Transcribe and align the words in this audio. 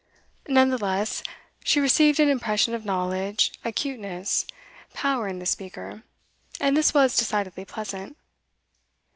None 0.47 0.71
the 0.71 0.79
less, 0.83 1.21
she 1.63 1.79
received 1.79 2.19
an 2.19 2.27
impression 2.27 2.73
of 2.73 2.83
knowledge, 2.85 3.51
acuteness, 3.63 4.47
power, 4.95 5.27
in 5.27 5.37
the 5.37 5.45
speaker; 5.45 6.01
and 6.59 6.75
this 6.75 6.91
was 6.91 7.15
decidedly 7.15 7.65
pleasant. 7.65 8.17